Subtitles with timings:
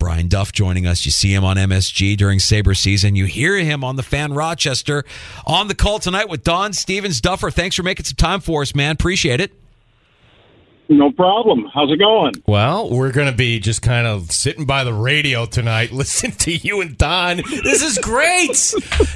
[0.00, 1.04] Brian Duff joining us.
[1.04, 3.14] You see him on MSG during Sabre season.
[3.14, 5.04] You hear him on the fan Rochester
[5.46, 7.50] on the call tonight with Don Stevens Duffer.
[7.50, 8.92] Thanks for making some time for us, man.
[8.92, 9.52] Appreciate it.
[10.92, 11.70] No problem.
[11.72, 12.32] How's it going?
[12.48, 16.52] Well, we're going to be just kind of sitting by the radio tonight, listening to
[16.52, 17.36] you and Don.
[17.36, 18.48] This is great.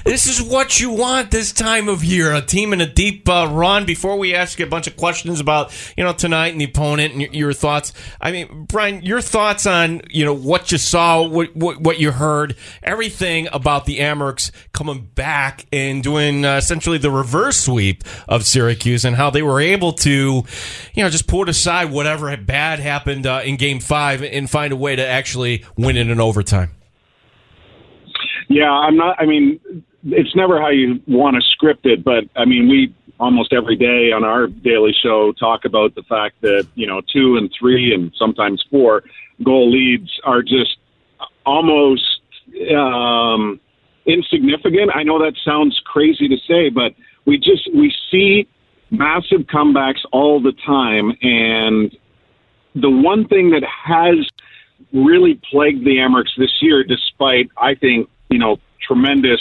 [0.05, 2.33] this is what you want this time of year.
[2.33, 3.87] A team in a deep uh, run.
[3.87, 7.15] Before we ask you a bunch of questions about you know tonight and the opponent
[7.15, 11.27] and your, your thoughts, I mean, Brian, your thoughts on you know what you saw,
[11.27, 16.99] what what, what you heard, everything about the Amerks coming back and doing uh, essentially
[16.99, 20.45] the reverse sweep of Syracuse and how they were able to,
[20.95, 24.77] you know, just put aside whatever bad happened uh, in Game Five and find a
[24.77, 26.71] way to actually win it in overtime.
[28.49, 29.17] Yeah, I'm not.
[29.19, 29.59] I mean,
[30.05, 34.13] it's never how you want to script it, but I mean, we almost every day
[34.13, 38.13] on our daily show talk about the fact that you know two and three and
[38.19, 39.03] sometimes four
[39.43, 40.77] goal leads are just
[41.47, 42.21] almost
[42.77, 43.59] um,
[44.05, 44.91] insignificant.
[44.95, 48.47] I know that sounds crazy to say, but we just we see
[48.97, 51.97] massive comebacks all the time, and
[52.75, 54.17] the one thing that has
[54.93, 59.41] really plagued the Amerks this year, despite I think you know tremendous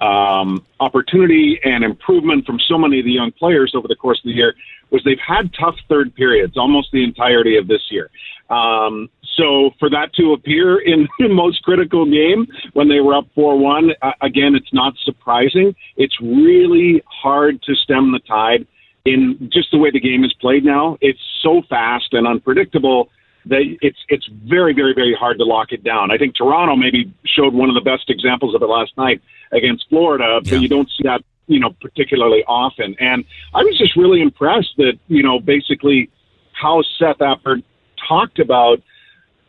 [0.00, 4.24] um, opportunity and improvement from so many of the young players over the course of
[4.24, 4.54] the year,
[4.90, 8.10] was they've had tough third periods almost the entirety of this year.
[8.48, 9.08] Um,
[9.40, 13.90] so for that to appear in the most critical game when they were up 4-1,
[14.02, 15.74] uh, again, it's not surprising.
[15.96, 18.66] It's really hard to stem the tide
[19.04, 20.98] in just the way the game is played now.
[21.00, 23.08] It's so fast and unpredictable
[23.46, 26.10] that it's it's very very very hard to lock it down.
[26.10, 29.22] I think Toronto maybe showed one of the best examples of it last night
[29.52, 30.58] against Florida, but Yeah.
[30.58, 32.94] you don't see that you know particularly often.
[33.00, 33.24] And
[33.54, 36.10] I was just really impressed that you know basically
[36.52, 37.62] how Seth Appert
[38.06, 38.82] talked about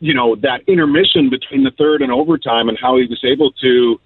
[0.02, 4.02] you know that intermission between the third and overtime and how he was able to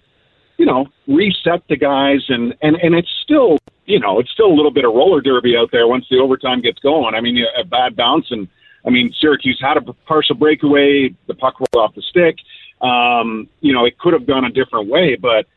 [0.58, 4.54] you know reset the guys and and and it's still you know it's still a
[4.54, 7.16] little bit of roller derby out there once the overtime gets going.
[7.16, 8.48] I mean a bad bounce and
[8.86, 12.36] I mean Syracuse had a partial breakaway, the puck rolled off the stick.
[12.82, 15.48] Um, you know it could have gone a different way, but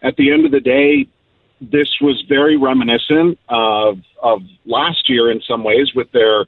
[0.00, 1.08] at the end of the day,
[1.60, 6.46] this was very reminiscent of of last year in some ways with their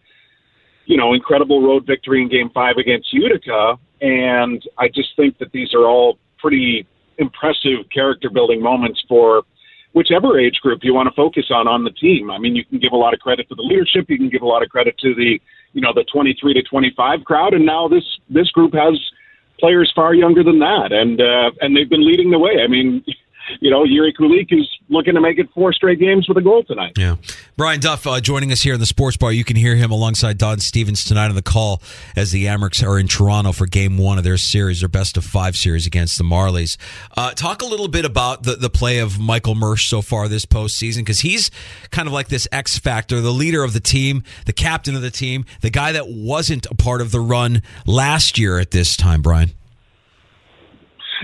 [0.91, 5.53] you know incredible road victory in Game Five against Utica, and I just think that
[5.53, 6.85] these are all pretty
[7.19, 9.45] impressive character building moments for
[9.93, 12.29] whichever age group you want to focus on on the team.
[12.29, 14.43] I mean, you can give a lot of credit to the leadership, you can give
[14.43, 15.41] a lot of credit to the
[15.73, 18.99] you know the 23 to 25 crowd, and now this this group has
[19.61, 22.63] players far younger than that, and uh, and they've been leading the way.
[22.65, 23.05] I mean.
[23.61, 26.65] You know, Jiri Kulich is looking to make it four straight games with a goal
[26.65, 26.93] tonight.
[26.97, 27.17] Yeah.
[27.57, 29.33] Brian Duff uh, joining us here in the sports bar.
[29.33, 31.83] You can hear him alongside Don Stevens tonight on the call
[32.17, 35.25] as the Amerks are in Toronto for game one of their series, their best of
[35.25, 36.77] five series against the Marlies.
[37.17, 40.47] Uh, talk a little bit about the, the play of Michael Mersch so far this
[40.47, 41.51] postseason because he's
[41.91, 45.11] kind of like this X factor, the leader of the team, the captain of the
[45.11, 49.23] team, the guy that wasn't a part of the run last year at this time,
[49.23, 49.51] Brian.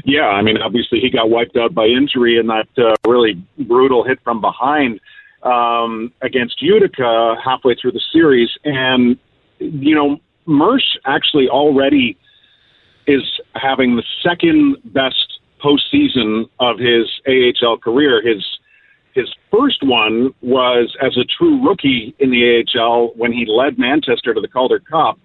[0.07, 4.05] Yeah, I mean, obviously he got wiped out by injury in that uh, really brutal
[4.05, 5.01] hit from behind
[5.43, 9.19] um, against Utica halfway through the series, and
[9.59, 12.17] you know, Mersch actually already
[13.09, 13.25] is
[13.55, 18.23] having the second best postseason of his AHL career.
[18.23, 18.45] His
[19.13, 24.35] his first one was as a true rookie in the AHL when he led Manchester
[24.35, 25.19] to the Calder Cup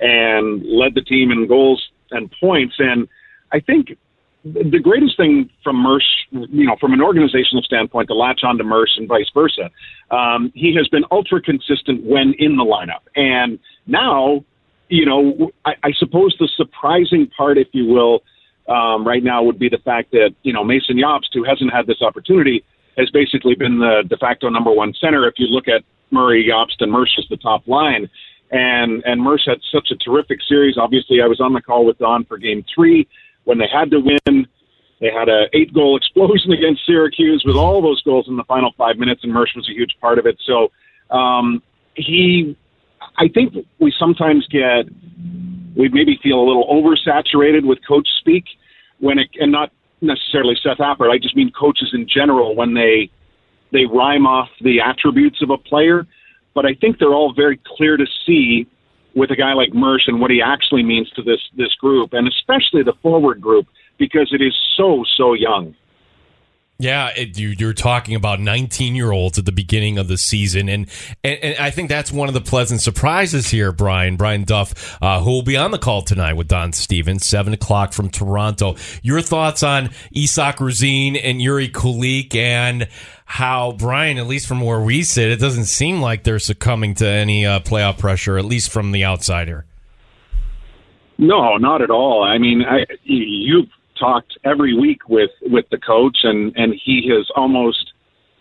[0.00, 2.74] and led the team in goals and points.
[2.78, 3.06] And
[3.52, 3.96] I think
[4.44, 8.64] the greatest thing from Mersch, you know, from an organizational standpoint, to latch on to
[8.64, 9.70] Mersch and vice versa,
[10.10, 13.08] um, he has been ultra consistent when in the lineup.
[13.16, 14.44] And now,
[14.88, 18.22] you know, I, I suppose the surprising part, if you will,
[18.68, 21.86] um, right now would be the fact that you know Mason Jobst, who hasn't had
[21.86, 22.64] this opportunity,
[22.98, 25.26] has basically been the de facto number one center.
[25.26, 28.08] If you look at Murray, Jobst, and Mersch as the top line,
[28.50, 30.76] and and Mersch had such a terrific series.
[30.78, 33.08] Obviously, I was on the call with Don for Game Three
[33.44, 34.46] when they had to win.
[35.00, 38.72] They had a eight goal explosion against Syracuse with all those goals in the final
[38.76, 40.38] five minutes, and Mersch was a huge part of it.
[40.46, 40.70] So
[41.14, 41.62] um,
[41.94, 42.56] he,
[43.18, 44.86] I think we sometimes get
[45.76, 48.44] we maybe feel a little oversaturated with coach speak
[49.00, 49.70] when it, and not
[50.00, 51.10] necessarily Seth Appert.
[51.10, 53.10] I just mean coaches in general when they
[53.72, 56.06] they rhyme off the attributes of a player.
[56.54, 58.68] But I think they're all very clear to see
[59.14, 62.28] with a guy like Mersch and what he actually means to this this group, and
[62.28, 63.66] especially the forward group
[63.98, 65.74] because it is so so young.
[66.78, 70.68] Yeah, it, you, you're talking about 19 year olds at the beginning of the season,
[70.68, 70.88] and,
[71.22, 75.20] and, and I think that's one of the pleasant surprises here, Brian Brian Duff, uh,
[75.20, 78.74] who will be on the call tonight with Don Stevens, seven o'clock from Toronto.
[79.02, 82.88] Your thoughts on Isak Rosén and Jiri Kulich, and
[83.24, 87.06] how Brian, at least from where we sit, it doesn't seem like they're succumbing to
[87.06, 89.64] any uh, playoff pressure, at least from the outsider.
[91.18, 92.24] No, not at all.
[92.24, 93.68] I mean, I, you've
[94.04, 97.92] talked every week with with the coach, and and he has almost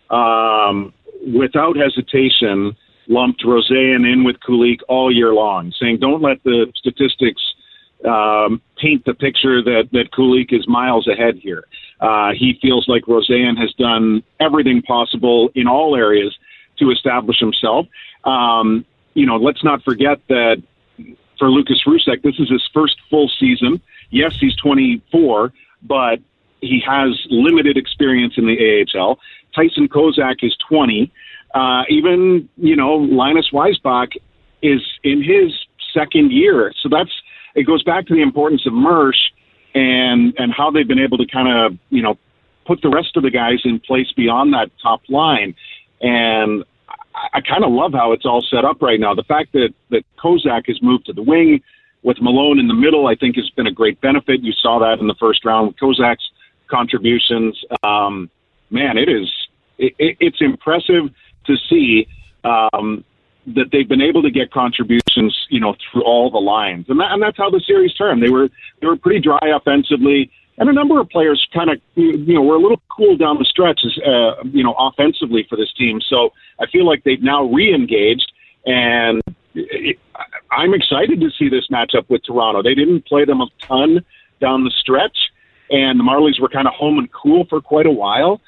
[0.09, 0.93] um,
[1.33, 2.75] without hesitation
[3.07, 7.41] lumped Rosén in with Kulich all year long, saying don't let the statistics
[8.05, 11.63] um, paint the picture that that Kulich is miles ahead here.
[11.99, 16.35] Uh, he feels like Rosén has done everything possible in all areas
[16.79, 17.85] to establish himself.
[18.25, 20.61] Um, you know, let's not forget that
[21.39, 23.81] for Lukas Rousek, this is his first full season
[24.13, 25.51] yes, he's 24,
[25.81, 26.19] but
[26.61, 29.19] he has limited experience in the AHL.
[29.53, 31.11] Tyson Kozak is 20.
[31.53, 34.15] Uh, even, you know, Linus Weissbach
[34.61, 35.51] is in his
[35.93, 36.71] second year.
[36.81, 37.11] So that's,
[37.55, 39.31] it goes back to the importance of Mersch
[39.75, 42.17] and, and how they've been able to kind of, you know,
[42.65, 45.53] put the rest of the guys in place beyond that top line.
[46.01, 49.13] And I, I kind of love how it's all set up right now.
[49.13, 51.61] The fact that, that Kozak has moved to the wing,
[52.03, 54.41] with Malone in the middle, I think has been a great benefit.
[54.41, 56.29] You saw that in the first round with Kozak's
[56.67, 57.59] contributions.
[57.83, 58.29] Um,
[58.69, 59.31] man, it is
[59.77, 61.09] it, it, it's impressive
[61.45, 62.07] to see
[62.43, 63.03] um,
[63.47, 67.11] that they've been able to get contributions, you know, through all the lines, and, that,
[67.11, 68.23] and that's how the series turned.
[68.23, 68.49] They were
[68.79, 72.55] they were pretty dry offensively, and a number of players kind of you know were
[72.55, 75.99] a little cool down the stretches, uh, you know, offensively for this team.
[76.01, 78.31] So I feel like they've now re-engaged
[78.65, 79.21] and
[80.51, 82.63] I'm excited to see this matchup with Toronto.
[82.63, 84.05] They didn't play them a ton
[84.39, 85.17] down the stretch,
[85.69, 88.41] and the Marlies were kind of home and cool for quite a while.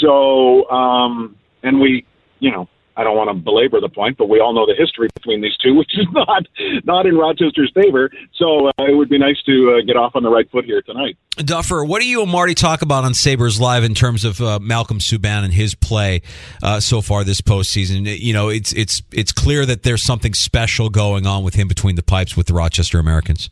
[0.00, 2.06] So, um, and we,
[2.40, 5.08] you know, I don't want to belabor the point, but we all know the history
[5.14, 6.46] between these two, which is not
[6.84, 8.10] not in Rochester's favor.
[8.34, 10.82] So uh, it would be nice to uh, get off on the right foot here
[10.82, 11.16] tonight.
[11.36, 14.58] Duffer, what do you and Marty talk about on Sabres Live in terms of uh,
[14.60, 16.22] Malcolm Subban and his play
[16.62, 18.18] uh, so far this postseason?
[18.18, 21.96] You know, it's it's it's clear that there's something special going on with him between
[21.96, 23.50] the pipes with the Rochester Americans.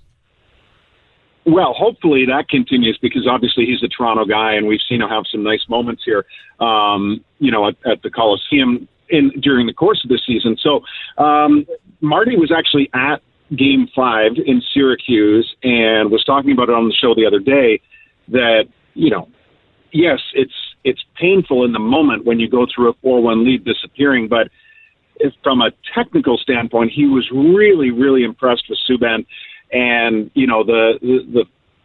[1.46, 5.24] Well, hopefully that continues because obviously he's a Toronto guy, and we've seen him have
[5.30, 6.24] some nice moments here.
[6.58, 10.56] Um, you know, at, at the Coliseum in during the course of the season.
[10.60, 10.80] So
[11.22, 11.66] um,
[12.00, 13.22] Marty was actually at
[13.56, 17.80] Game Five in Syracuse and was talking about it on the show the other day.
[18.28, 18.64] That
[18.94, 19.28] you know,
[19.92, 24.28] yes, it's it's painful in the moment when you go through a four-one lead disappearing,
[24.28, 24.48] but
[25.16, 29.26] if from a technical standpoint, he was really really impressed with Subban
[29.72, 31.44] and you know the the, the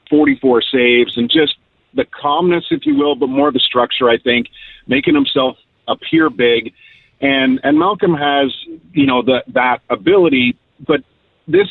[0.09, 1.55] 44 saves and just
[1.93, 4.09] the calmness, if you will, but more the structure.
[4.09, 4.47] I think
[4.87, 6.73] making himself appear big
[7.21, 8.53] and and Malcolm has
[8.93, 11.01] you know the, that ability, but
[11.47, 11.67] this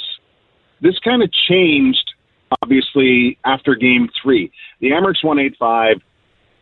[0.81, 2.15] this kind of changed
[2.63, 4.53] obviously after Game Three.
[4.81, 6.03] The Amerks won eight five.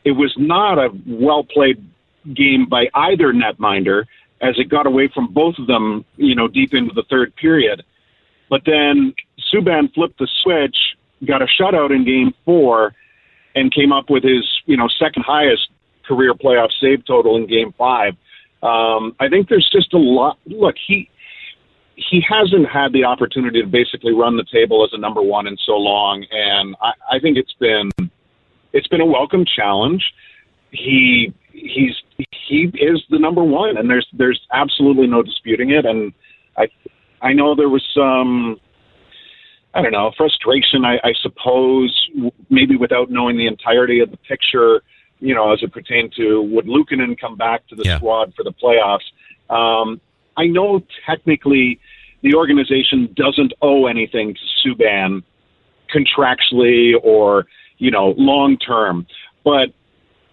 [0.04, 1.84] It was not a well played
[2.34, 4.04] game by either netminder
[4.40, 7.82] as it got away from both of them, you know, deep into the third period.
[8.48, 9.14] But then
[9.52, 10.76] Subban flipped the switch,
[11.24, 12.94] got a shutout in game four,
[13.54, 15.68] and came up with his, you know, second highest
[16.06, 18.14] career playoff save total in game five.
[18.62, 20.38] Um, I think there's just a lot.
[20.46, 21.10] Look, he
[21.96, 25.56] he hasn't had the opportunity to basically run the table as a number one in
[25.64, 27.90] so long, and I, I think it's been
[28.72, 30.04] it's been a welcome challenge.
[30.70, 31.94] He he's
[32.48, 35.86] he is the number one, and there's there's absolutely no disputing it.
[35.86, 36.12] And
[36.56, 36.68] I
[37.22, 38.60] I know there was some
[39.74, 41.94] I don't know frustration, I, I suppose,
[42.48, 44.82] maybe without knowing the entirety of the picture
[45.20, 47.96] you know, as it pertained to would Luukkonen come back to the yeah.
[47.98, 49.06] squad for the playoffs.
[49.50, 50.00] Um,
[50.36, 51.80] I know technically
[52.22, 55.22] the organization doesn't owe anything to Subban
[55.94, 57.46] contractually or
[57.78, 59.06] you know long term.
[59.44, 59.68] But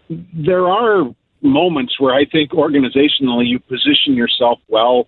[0.09, 1.05] there are
[1.41, 5.07] moments where I think organizationally you position yourself well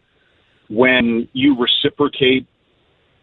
[0.70, 2.46] when you reciprocate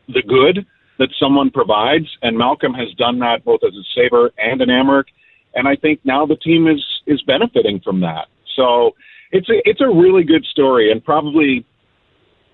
[0.09, 0.67] the good
[0.99, 5.13] that someone provides, and Malcolm has done that both as a Saber and an Amerks,
[5.55, 8.29] and I think now the team is is benefiting from that.
[8.57, 8.93] So
[9.31, 11.65] it's a it's a really good story, and probably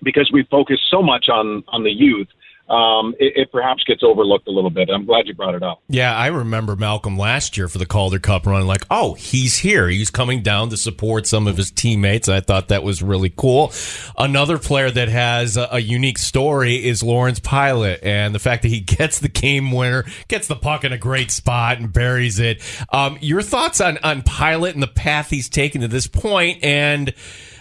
[0.03, 2.27] because we focus so much on on the youth,
[2.69, 4.89] um, it, it, perhaps gets overlooked a little bit.
[4.89, 5.81] I'm glad you brought it up.
[5.89, 8.67] Yeah, I remember Malcolm last year for the Calder Cup run.
[8.67, 9.87] Like, oh, he's here.
[9.89, 12.29] He's coming down to support some of his teammates.
[12.29, 13.73] I thought that was really cool.
[14.19, 18.69] Another player that has a, a unique story is Lawrence Pilut, and the fact that
[18.69, 22.61] he gets the game winner, gets the puck in a great spot, and buries it.
[22.93, 27.15] Um, your thoughts on on Pilut and the path he's taken to this point, and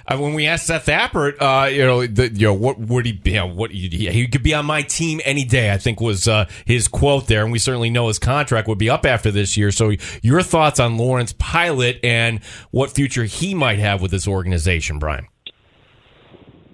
[0.08, 3.20] uh, when we asked Seth Appert, uh, you know, the, you know, what would he,
[3.24, 5.70] you know, what he, he could be on my team any day.
[5.70, 8.88] I think was uh, his quote there, and we certainly know his contract would be
[8.88, 9.70] up after this year.
[9.70, 14.98] So, your thoughts on Lawrence Pilut and what future he might have with this organization,
[14.98, 15.26] Brian?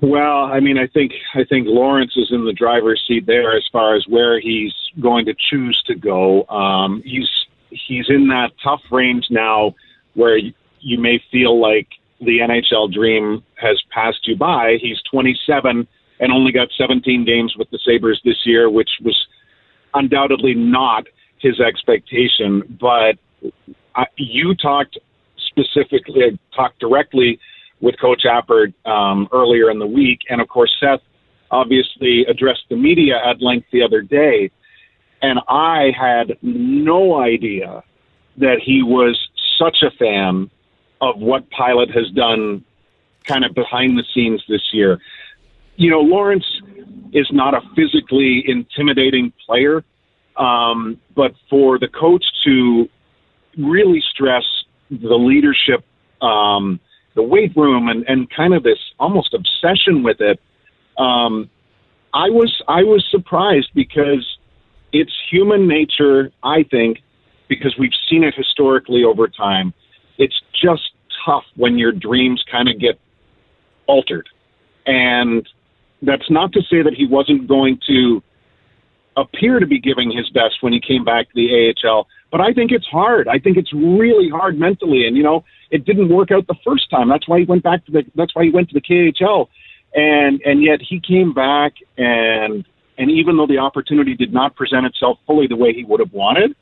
[0.00, 3.64] Well, I mean, I think I think Lawrence is in the driver's seat there as
[3.72, 6.46] far as where he's going to choose to go.
[6.48, 7.28] Um, he's
[7.70, 9.74] he's in that tough range now
[10.12, 11.88] where you may feel like
[12.21, 14.76] the NHL dream has passed you by.
[14.80, 15.87] He's 27
[16.21, 19.16] and only got 17 games with the Sabres this year, which was
[19.94, 21.06] undoubtedly not
[21.38, 22.78] his expectation.
[22.80, 23.16] But
[24.16, 24.99] you talked
[25.49, 27.38] specifically, talked directly
[27.80, 31.00] with Coach Appert um, earlier in the week, and of course Seth
[31.50, 34.50] obviously addressed the media at length the other day,
[35.23, 37.83] and I had no idea
[38.38, 39.18] that he was
[39.59, 40.50] such a fan
[41.04, 42.64] of what Pilut has done
[43.25, 44.99] kind of behind the scenes this year.
[45.76, 46.46] You know, Lawrence
[47.12, 49.84] is not a physically intimidating player,
[50.37, 52.88] um, but for the coach to
[53.58, 54.44] really stress
[54.90, 55.84] the leadership,
[56.23, 56.80] um,
[57.14, 60.40] the weight room, and, and kind of this almost obsession with it,
[60.99, 61.50] um,
[62.12, 64.25] I was I was surprised because
[64.92, 66.30] it's human nature.
[66.42, 66.99] I think
[67.49, 69.75] because we've seen it historically over time.
[70.18, 70.93] It's just
[71.25, 72.99] tough when your dreams kind of get
[73.87, 74.28] altered.
[74.87, 75.49] And
[76.02, 78.23] that's not to say that he wasn't going to
[79.16, 82.52] appear to be giving his best when he came back to the AHL, but I
[82.52, 83.28] think it's hard.
[83.28, 85.07] I think it's really hard mentally.
[85.07, 87.09] And, you know, it didn't work out the first time.
[87.09, 89.47] That's why he went back to the, that's why he went to the KHL.
[89.95, 92.66] And, and yet he came back and,
[92.99, 96.12] and even though the opportunity did not present itself fully the way he would have
[96.12, 96.57] wanted,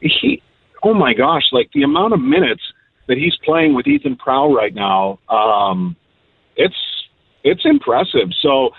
[0.00, 0.42] he,
[0.82, 2.62] oh my gosh, like the amount of minutes
[3.08, 5.96] that he's playing with Ethan Prow right now, um,
[6.56, 6.76] it's
[7.44, 8.28] it's impressive.
[8.40, 8.70] So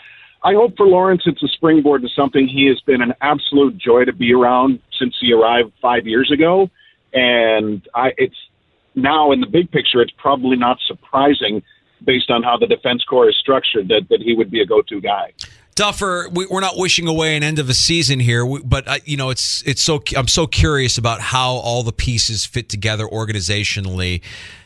[0.43, 4.05] I hope for Lawrence it's a springboard to something he has been an absolute joy
[4.05, 6.69] to be around since he arrived five years ago,
[7.13, 8.35] and I it's
[8.95, 11.61] now in the big picture it's probably not surprising
[12.03, 15.01] based on how the defense core is structured that, that he would be a go-to
[15.01, 15.33] guy.
[15.77, 19.15] Duffer, we, are not wishing away an end of a season here, but uh, you
[19.15, 24.23] know it's it's so I'm so curious about how all the pieces fit together organizationally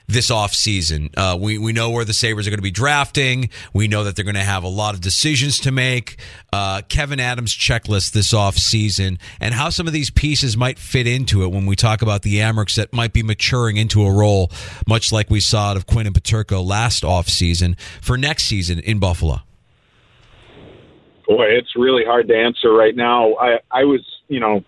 [0.08, 1.14] this offseason.
[1.18, 3.50] Uh, we, we know where the Sabres are going to be drafting.
[3.74, 6.18] We know that they're going to have a lot of decisions to make.
[6.54, 11.44] Uh, Kevyn Adams' checklist this offseason and how some of these pieces might fit into
[11.44, 14.50] it when we talk about the Amerks that might be maturing into a role,
[14.88, 18.98] much like we saw out of Quinn and Peterka last offseason for next season in
[18.98, 19.42] Buffalo.
[21.32, 23.36] Boy, it's really hard to answer right now.
[23.36, 24.66] I, I was, you know,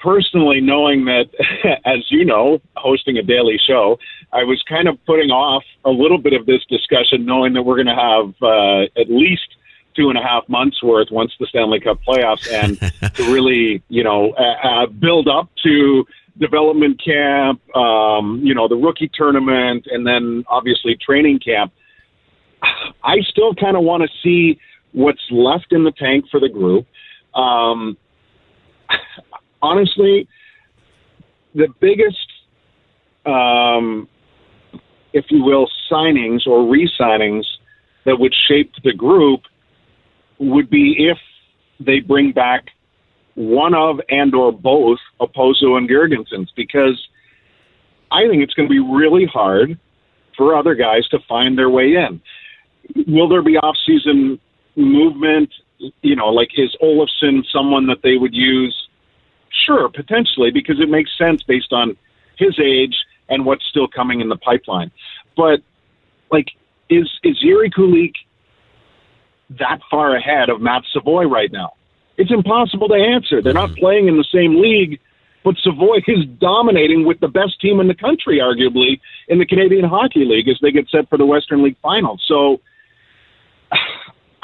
[0.00, 1.24] personally knowing that,
[1.84, 3.98] as you know, hosting a daily show,
[4.32, 7.82] I was kind of putting off a little bit of this discussion, knowing that we're
[7.82, 9.56] going to have uh, at least
[9.96, 12.78] two and a half months worth once the Stanley Cup playoffs and
[13.16, 16.04] to really, you know, uh, uh, build up to
[16.38, 21.72] development camp, um, you know, the rookie tournament, and then obviously training camp.
[23.02, 24.60] I still kind of want to see
[24.94, 26.86] what's left in the tank for the group.
[27.34, 27.98] Um,
[29.62, 30.26] honestly,
[31.54, 32.16] the biggest,
[33.26, 34.08] um,
[35.12, 37.44] if you will, signings or re-signings
[38.06, 39.40] that would shape the group
[40.38, 41.18] would be if
[41.84, 42.66] they bring back
[43.34, 47.08] one of and or both Okposo and Girgensons because
[48.12, 49.78] I think it's going to be really hard
[50.36, 52.20] for other guys to find their way in.
[53.08, 54.38] Will there be off-season
[54.76, 55.50] movement?
[56.02, 58.74] You know, like is Olafson someone that they would use?
[59.66, 61.96] Sure, potentially, because it makes sense based on
[62.38, 62.94] his age
[63.28, 64.90] and what's still coming in the pipeline.
[65.36, 65.60] But
[66.30, 66.48] like,
[66.90, 68.14] is is Jiri Kulich
[69.50, 71.74] that far ahead of Matt Savoy right now?
[72.16, 73.42] It's impossible to answer.
[73.42, 75.00] They're not playing in the same league,
[75.42, 79.84] but Savoy is dominating with the best team in the country, arguably, in the Canadian
[79.84, 82.22] Hockey League as they get set for the Western League Finals.
[82.26, 82.60] So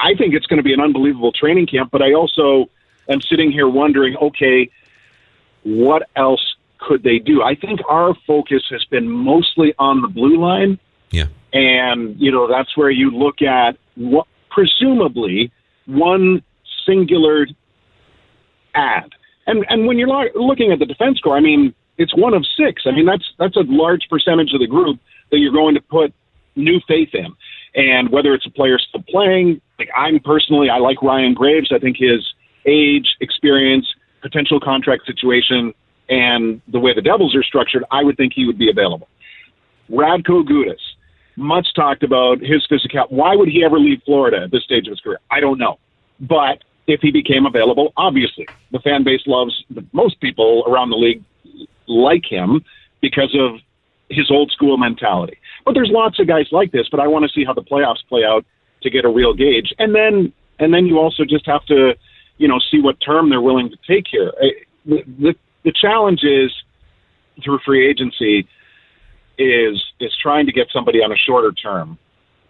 [0.01, 2.69] I think it's going to be an unbelievable training camp, but I also
[3.07, 4.69] am sitting here wondering, okay,
[5.63, 7.43] what else could they do?
[7.43, 10.79] I think our focus has been mostly on the blue line.
[11.11, 11.25] Yeah.
[11.53, 15.51] And, you know, that's where you look at what presumably
[15.85, 16.41] one
[16.85, 17.47] singular
[18.73, 19.11] ad.
[19.47, 22.45] And and when you're lo- looking at the defense core, I mean, it's one of
[22.57, 22.83] six.
[22.85, 24.99] I mean, that's that's a large percentage of the group
[25.31, 26.13] that you're going to put
[26.55, 27.33] new faith in.
[27.73, 31.71] And whether it's a player still playing, like I'm personally, I like Ryan Graves.
[31.73, 32.21] I think his
[32.65, 33.87] age, experience,
[34.21, 35.73] potential contract situation,
[36.09, 39.07] and the way the Devils are structured, I would think he would be available.
[39.89, 40.79] Radko Gudas,
[41.35, 43.05] much talked about his physical.
[43.09, 45.19] Why would he ever leave Florida at this stage of his career?
[45.31, 45.79] I don't know.
[46.19, 51.23] But if he became available, obviously the fan base loves most people around the league
[51.87, 52.63] like him
[53.01, 53.59] because of
[54.09, 55.37] his old school mentality.
[55.65, 58.05] But there's lots of guys like this, but I want to see how the playoffs
[58.07, 58.45] play out
[58.83, 59.73] to get a real gauge.
[59.79, 61.93] And then and then you also just have to,
[62.37, 64.31] you know, see what term they're willing to take here.
[64.85, 66.51] The the, the challenge is
[67.43, 68.47] through free agency
[69.37, 71.97] is is trying to get somebody on a shorter term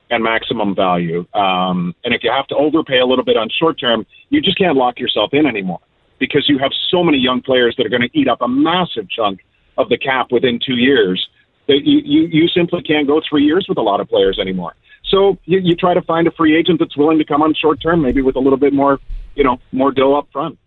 [0.09, 1.25] and maximum value.
[1.33, 4.57] Um, and if you have to overpay a little bit on short term, you just
[4.57, 5.79] can't lock yourself in anymore
[6.19, 9.09] because you have so many young players that are going to eat up a massive
[9.09, 9.39] chunk
[9.77, 11.27] of the cap within two years
[11.67, 14.73] that you, you, you simply can't go three years with a lot of players anymore.
[15.11, 17.81] So you, you try to find a free agent that's willing to come on short
[17.81, 18.99] term, maybe with a little bit more,
[19.35, 20.57] you know, more dough up front.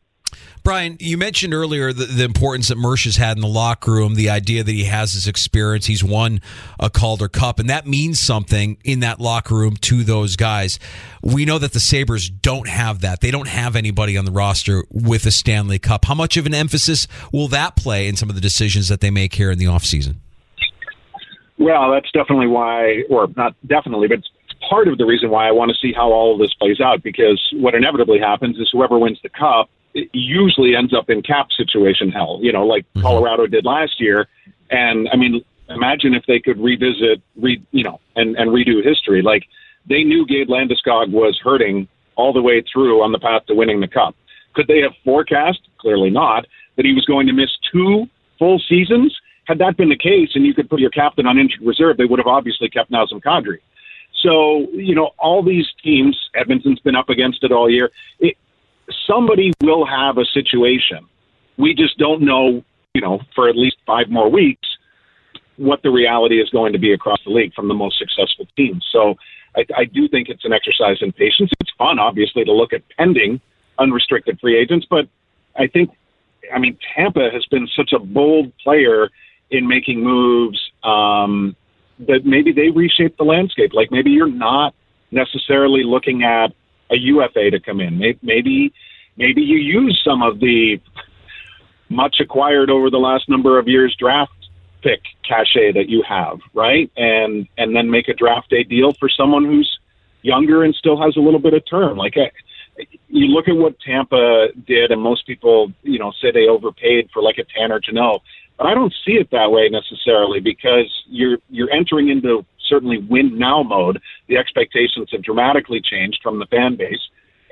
[0.63, 4.15] Brian, you mentioned earlier the, the, importance that Mersch has had in the locker room,
[4.15, 5.85] the idea that he has his experience.
[5.85, 6.41] He's won
[6.81, 10.79] a Calder Cup, and that means something in that locker room to those guys.
[11.23, 13.21] We know that the Sabres don't have that.
[13.21, 16.07] They don't have anybody on the roster with a Stanley Cup.
[16.07, 19.11] How much of an emphasis will that play in some of the decisions that they
[19.11, 20.17] make here in the offseason?
[21.59, 24.31] Well, that's definitely why, or not definitely, but it's
[24.69, 27.03] part of the reason why I want to see how all of this plays out
[27.03, 29.69] because what inevitably happens is whoever wins the cup
[30.13, 33.03] usually ends up in cap situation hell, you know, like mm-hmm.
[33.03, 34.27] Colorado did last year.
[34.71, 39.23] And I mean, imagine if they could revisit, re, you know, and, and redo history.
[39.23, 39.45] Like
[39.89, 43.81] they knew Gabe Landeskog was hurting all the way through on the path to winning
[43.81, 44.15] the cup.
[44.55, 45.61] Could they have forecast?
[45.79, 46.47] Clearly not.
[46.77, 48.07] That he was going to miss two
[48.39, 49.17] full seasons.
[49.47, 52.05] Had that been the case, and you could put your captain on injured reserve, they
[52.05, 53.59] would have obviously kept Nazem Kadri.
[54.25, 57.91] So, you know, all these teams, Edmonton's been up against it all year.
[58.19, 58.37] It,
[59.07, 61.07] somebody will have a situation.
[61.59, 64.67] We just don't know, you know, for at least five more weeks
[65.57, 68.85] what the reality is going to be across the league from the most successful teams.
[68.91, 69.15] So
[69.55, 71.51] I, I do think it's an exercise in patience.
[71.61, 73.41] It's fun, obviously, to look at pending
[73.79, 75.07] unrestricted free agents, but
[75.57, 75.91] I think,
[76.53, 79.11] I mean, Tampa has been such a bold player
[79.51, 81.57] in making moves um,
[82.01, 83.73] that maybe they reshape the landscape.
[83.73, 84.75] Like maybe you're not
[85.11, 86.53] necessarily looking at
[86.91, 87.99] a UFA to come in.
[87.99, 88.73] Maybe
[89.17, 90.81] maybe you use some of the
[91.89, 94.33] much acquired over the last number of years draft
[94.83, 96.91] pick cachet that you have, right?
[96.97, 99.79] And and then make a draft day deal for someone who's
[100.23, 101.97] younger and still has a little bit of term.
[101.97, 102.17] Like
[103.09, 107.23] you look at what Tampa did, and most people, you know, say they overpaid for
[107.23, 108.23] like a Tanner Jeannot,
[108.57, 113.39] but I don't see it that way necessarily because you're you're entering into certainly win
[113.39, 114.01] now mode.
[114.29, 117.01] The expectations have dramatically changed from the fan base,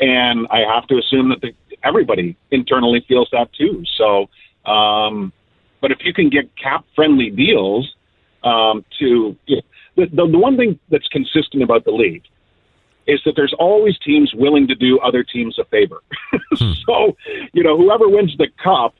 [0.00, 3.84] and I have to assume that the, everybody internally feels that too.
[3.96, 4.28] So,
[4.70, 5.32] um,
[5.80, 7.92] but if you can get cap friendly deals
[8.44, 9.62] um, to you know,
[9.96, 12.24] the, the the one thing that's consistent about the league
[13.06, 16.00] is that there's always teams willing to do other teams a favor.
[16.52, 16.72] hmm.
[16.86, 17.16] So,
[17.52, 18.94] you know, whoever wins the cup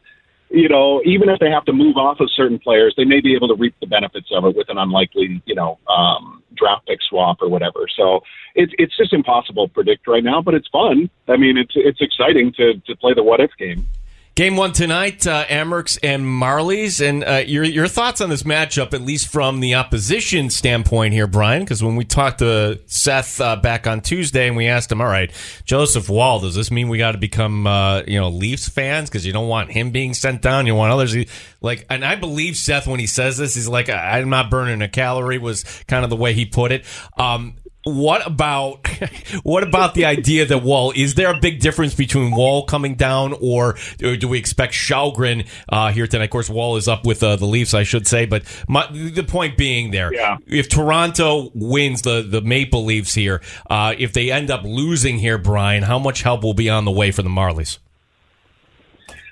[0.53, 3.35] you know, even if they have to move off of certain players, they may be
[3.35, 6.99] able to reap the benefits of it with an unlikely, you know, um, draft pick
[7.09, 7.87] swap or whatever.
[7.97, 8.21] So
[8.55, 11.09] it's it's just impossible to predict right now, but it's fun.
[11.27, 13.89] I mean, it's it's exciting to to play the what if game.
[14.35, 18.95] Game one tonight, uh, Amerks and Marlies, and uh, your your thoughts on this matchup,
[18.95, 21.61] at least from the opposition standpoint here, Brian.
[21.61, 25.07] Because when we talked to Seth uh, back on Tuesday, and we asked him, "All
[25.07, 25.31] right,
[25.67, 29.27] Joseph Woll, does this mean we got to become uh, you know Leafs fans because
[29.27, 31.15] you don't want him being sent down, you want others?"
[31.61, 34.89] Like, and I believe Seth when he says this, he's like, "I'm not burning a
[34.89, 36.87] calorie," was kind of the way he put it.
[37.19, 38.87] Um, what about
[39.43, 43.35] what about the idea that Woll is there a big difference between Woll coming down
[43.41, 46.25] or, or do we expect Källgren uh, here tonight?
[46.25, 49.25] Of course, Woll is up with uh, the Leafs, I should say, but my, the
[49.25, 50.39] point being there, yeah.
[50.47, 55.39] if Toronto wins the the Maple Leafs here, uh, if they end up losing here,
[55.39, 57.79] Brian, how much help will be on the way for the Marlies?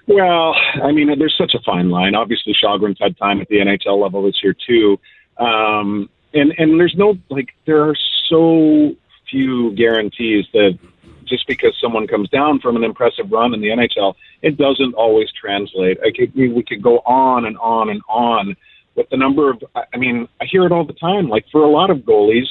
[0.06, 2.16] Well, I mean, there's such a fine line.
[2.16, 4.98] Obviously, Källgren's had time at the NHL level this year too,
[5.38, 7.96] um, and and there's no like there are
[8.28, 8.94] so
[9.30, 10.78] few guarantees that
[11.24, 15.28] just because someone comes down from an impressive run in the NHL, it doesn't always
[15.40, 15.98] translate.
[16.04, 18.56] I could, we could go on and on and on
[18.96, 19.62] with the number of.
[19.76, 21.28] I mean, I hear it all the time.
[21.28, 22.48] Like for a lot of goalies,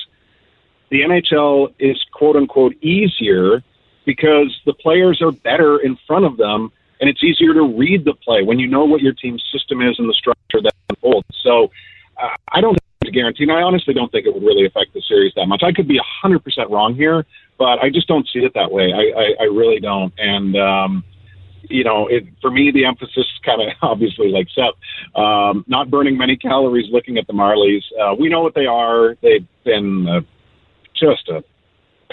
[0.89, 3.63] the NHL is quote unquote easier
[4.05, 8.13] because the players are better in front of them and it's easier to read the
[8.13, 11.27] play when you know what your team's system is and the structure that unfolds.
[11.43, 11.71] So
[13.37, 15.61] And I honestly don't think it would really affect the series that much.
[15.63, 17.25] I could be 100% wrong here,
[17.57, 18.91] but I just don't see it that way.
[18.93, 20.13] I, I, I really don't.
[20.17, 21.03] And, um,
[21.63, 24.75] you know, it, for me, the emphasis kind of obviously like Seth,
[25.15, 27.83] um, not burning many calories looking at the Marlies.
[27.99, 29.15] Uh, we know what they are.
[29.21, 30.21] They've been uh,
[30.95, 31.43] just a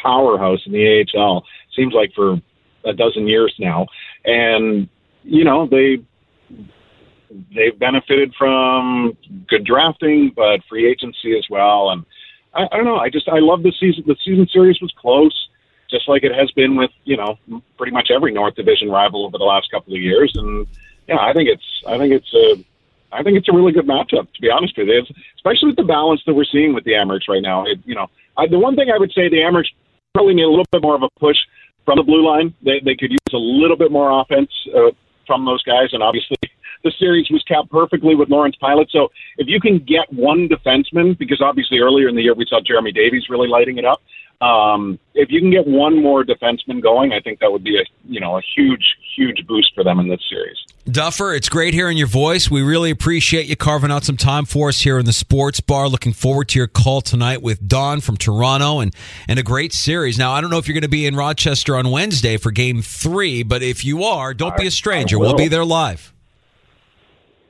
[0.00, 1.44] powerhouse in the AHL.
[1.74, 2.40] Seems like for
[2.84, 3.86] a dozen years now,
[4.24, 4.88] and
[5.24, 5.98] you know they
[7.54, 9.16] they've benefited from
[9.48, 11.90] good drafting, but free agency as well.
[11.90, 12.04] And
[12.54, 12.98] I, I don't know.
[12.98, 14.04] I just I love the season.
[14.06, 15.48] The season series was close,
[15.90, 17.38] just like it has been with you know
[17.76, 20.32] pretty much every North Division rival over the last couple of years.
[20.36, 20.66] And
[21.08, 22.64] yeah, I think it's I think it's a
[23.12, 24.32] I think it's a really good matchup.
[24.32, 26.92] To be honest with you, it's, especially with the balance that we're seeing with the
[26.92, 27.64] Amerks right now.
[27.64, 29.68] It, you know, I, the one thing I would say the Amerks
[30.14, 31.36] probably need a little bit more of a push
[31.84, 32.54] from the blue line.
[32.62, 34.90] They, they could use a little bit more offense uh,
[35.26, 36.36] from those guys, and obviously
[36.86, 38.90] the series was capped perfectly with Lawrence Pilut.
[38.90, 42.60] So if you can get one defenseman, because obviously earlier in the year we saw
[42.64, 44.00] Jeremy Davies really lighting it up.
[44.40, 47.84] Um, if you can get one more defenseman going, I think that would be a
[48.04, 48.84] you know a huge
[49.16, 50.58] huge boost for them in this series.
[50.84, 52.50] Duffer, it's great hearing your voice.
[52.50, 55.88] We really appreciate you carving out some time for us here in the sports bar.
[55.88, 58.94] Looking forward to your call tonight with Don from Toronto and,
[59.26, 60.18] and a great series.
[60.18, 62.82] Now, I don't know if you're going to be in Rochester on Wednesday for game
[62.82, 65.18] three, but if you are, don't I, be a stranger.
[65.18, 66.12] We'll be there live.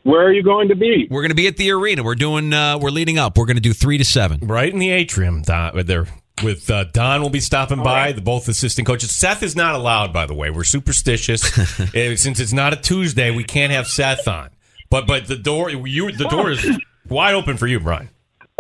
[0.07, 1.09] Where are you going to be?
[1.11, 2.05] We're going to be at the arena.
[2.05, 2.53] We're doing.
[2.53, 3.37] Uh, we're leading up.
[3.37, 4.39] We're going to do three to seven.
[4.41, 5.43] Right in the atrium.
[5.43, 6.07] Don, there
[6.45, 8.07] with uh, Don will be stopping All by.
[8.07, 8.15] Right.
[8.15, 9.11] The both assistant coaches.
[9.11, 10.51] Seth is not allowed, by the way.
[10.51, 11.43] We're superstitious.
[11.93, 14.51] Since it's not a Tuesday, we can't have Seth on.
[14.91, 16.65] But but the door you the door is
[17.09, 18.09] wide open for you, Brian.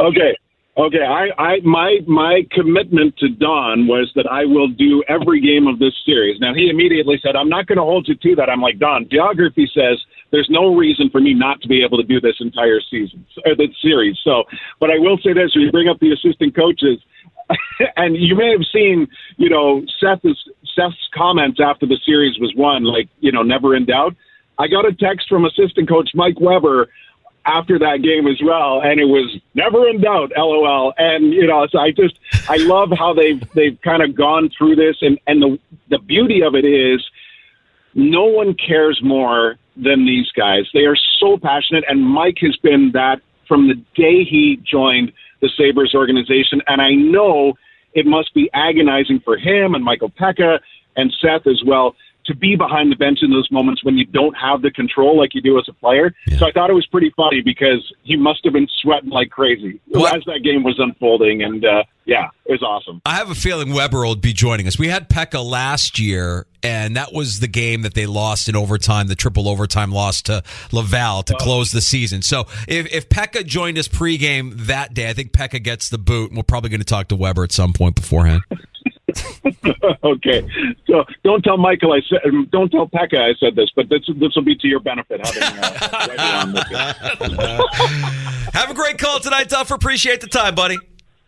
[0.00, 0.36] Okay.
[0.78, 5.66] Okay, I, I my my commitment to Don was that I will do every game
[5.66, 6.38] of this series.
[6.38, 9.08] Now he immediately said, "I'm not going to hold you to that." I'm like, Don,
[9.08, 9.98] geography says
[10.30, 13.54] there's no reason for me not to be able to do this entire season or
[13.54, 14.18] the series.
[14.24, 14.44] So,
[14.80, 16.98] but I will say this: when you bring up the assistant coaches,
[17.96, 22.84] and you may have seen, you know, Seth's Seth's comments after the series was won,
[22.84, 24.14] like you know, never in doubt.
[24.58, 26.88] I got a text from assistant coach Mike Weber
[27.44, 30.92] after that game as well, and it was never in doubt, LOL.
[30.98, 34.76] And you know, so I just I love how they've they've kind of gone through
[34.76, 35.58] this, and and the
[35.88, 37.04] the beauty of it is,
[37.94, 40.64] no one cares more than these guys.
[40.72, 45.50] They are so passionate, and Mike has been that from the day he joined the
[45.56, 46.62] Sabres organization.
[46.66, 47.54] And I know
[47.94, 50.58] it must be agonizing for him and Michael Peca
[50.96, 51.94] and Seth as well
[52.26, 55.34] to be behind the bench in those moments when you don't have the control like
[55.34, 56.14] you do as a player.
[56.26, 56.38] Yeah.
[56.38, 59.80] So I thought it was pretty funny because he must have been sweating like crazy
[59.88, 60.16] what?
[60.16, 61.42] as that game was unfolding.
[61.42, 63.02] And uh, yeah, it was awesome.
[63.04, 64.78] I have a feeling Weber will be joining us.
[64.78, 69.08] We had Peca last year, and that was the game that they lost in overtime,
[69.08, 72.22] the triple overtime loss to Laval to close the season.
[72.22, 76.30] So if, if Peca joined us pregame that day, I think Peca gets the boot,
[76.30, 78.42] and we're probably going to talk to Weber at some point beforehand.
[80.04, 80.44] okay,
[80.86, 82.20] so don't tell Michael I said.
[82.50, 85.24] Don't tell Peca I said this, but this this will be to your benefit.
[85.24, 86.92] Having uh,
[88.52, 89.74] Have a great call tonight, Duffer.
[89.74, 90.76] Appreciate the time, buddy.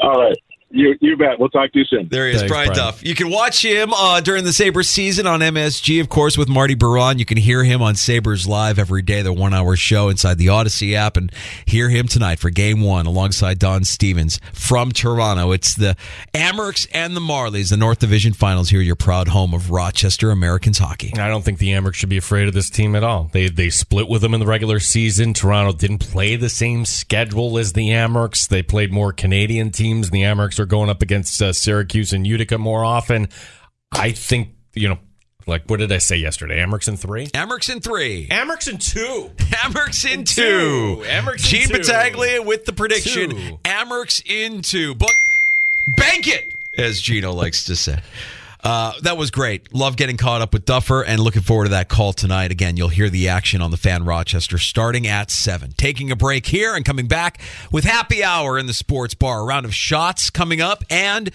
[0.00, 0.36] All right.
[0.70, 1.38] You, you bet.
[1.38, 2.08] We'll talk to you soon.
[2.10, 3.04] There he is, Thanks, Brian, Brian, Duff.
[3.04, 6.74] You can watch him uh, during the Sabres season on MSG, of course, with Marty
[6.74, 7.18] Biron.
[7.18, 10.48] You can hear him on Sabres Live every day, the one hour show inside the
[10.48, 11.32] Audacy app, and
[11.64, 15.52] hear him tonight for game one alongside Don Stevens from Toronto.
[15.52, 15.96] It's the
[16.34, 20.78] Amerks and the Marlies, the North Division finals here, your proud home of Rochester Americans
[20.78, 21.14] hockey.
[21.14, 23.30] I don't think the Amerks should be afraid of this team at all.
[23.32, 25.32] They, they split with them in the regular season.
[25.32, 28.46] Toronto didn't play the same schedule as the Amerks.
[28.46, 30.10] They played more Canadian teams.
[30.10, 30.24] The
[30.58, 33.28] Are going up against uh, Syracuse and Utica more often.
[33.92, 34.98] I think, you know,
[35.46, 36.58] like what did I say yesterday?
[36.60, 37.26] Amerks in three?
[37.28, 38.28] Amerks in three.
[38.30, 39.30] Amerks in two.
[39.38, 41.02] Amerks in two.
[41.06, 41.68] Amerks Gene.
[41.68, 43.30] Battaglia with the prediction.
[43.30, 43.58] Two.
[43.64, 44.94] Amerks in two.
[44.94, 45.12] But
[45.96, 48.00] bank it, as Gino likes to say.
[48.62, 49.72] Uh, that was great.
[49.72, 52.50] Love getting caught up with Duffer and looking forward to that call tonight.
[52.50, 55.72] Again, you'll hear the action on the fan Rochester starting at 7.
[55.76, 57.40] Taking a break here and coming back
[57.70, 59.40] with happy hour in the sports bar.
[59.40, 61.30] A round of shots coming up and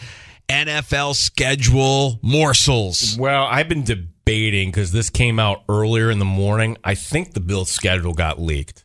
[0.49, 3.17] NFL schedule morsels.
[3.17, 6.77] Well, I've been debating because this came out earlier in the morning.
[6.83, 8.83] I think the Bills' schedule got leaked.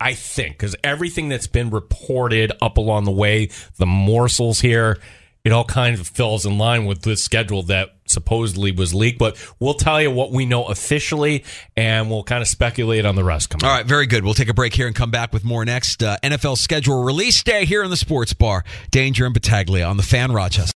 [0.00, 4.98] I think because everything that's been reported up along the way, the morsels here,
[5.46, 9.16] it all kind of fills in line with this schedule that supposedly was leaked.
[9.20, 11.44] But we'll tell you what we know officially,
[11.76, 13.54] and we'll kind of speculate on the rest.
[13.62, 14.24] All right, very good.
[14.24, 16.02] We'll take a break here and come back with more next.
[16.02, 18.64] Uh, NFL schedule release day here in the Sports Bar.
[18.90, 20.75] Danger and Battaglia on the Fan Rochester.